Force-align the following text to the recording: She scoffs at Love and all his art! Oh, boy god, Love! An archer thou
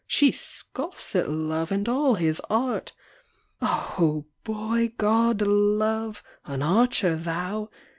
She 0.07 0.31
scoffs 0.31 1.15
at 1.15 1.29
Love 1.29 1.71
and 1.71 1.87
all 1.87 2.15
his 2.15 2.41
art! 2.49 2.93
Oh, 3.61 4.25
boy 4.43 4.93
god, 4.97 5.43
Love! 5.43 6.23
An 6.43 6.63
archer 6.63 7.15
thou 7.15 7.69